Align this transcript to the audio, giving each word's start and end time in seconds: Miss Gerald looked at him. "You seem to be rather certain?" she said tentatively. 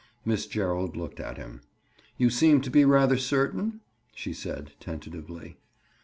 Miss 0.25 0.47
Gerald 0.47 0.97
looked 0.97 1.19
at 1.19 1.37
him. 1.37 1.61
"You 2.17 2.31
seem 2.31 2.59
to 2.61 2.71
be 2.71 2.85
rather 2.85 3.17
certain?" 3.19 3.81
she 4.15 4.33
said 4.33 4.71
tentatively. 4.79 5.57